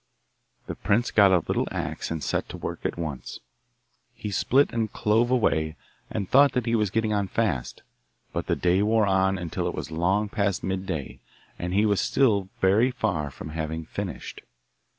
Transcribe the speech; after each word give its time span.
The 0.65 0.73
prince 0.73 1.11
got 1.11 1.31
a 1.31 1.43
little 1.47 1.67
axe 1.69 2.09
and 2.09 2.23
set 2.23 2.49
to 2.49 2.57
work 2.57 2.87
at 2.87 2.97
once. 2.97 3.39
He 4.15 4.31
split 4.31 4.73
and 4.73 4.91
clove 4.91 5.29
away, 5.29 5.75
and 6.09 6.27
thought 6.27 6.53
that 6.53 6.65
he 6.65 6.73
was 6.73 6.89
getting 6.89 7.13
on 7.13 7.27
fast; 7.27 7.83
but 8.33 8.47
the 8.47 8.55
day 8.55 8.81
wore 8.81 9.05
on 9.05 9.37
until 9.37 9.67
it 9.67 9.75
was 9.75 9.91
long 9.91 10.27
past 10.27 10.63
midday, 10.63 11.19
and 11.59 11.71
he 11.75 11.85
was 11.85 12.01
still 12.01 12.49
very 12.61 12.89
far 12.89 13.29
from 13.29 13.49
having 13.49 13.85
finished. 13.85 14.41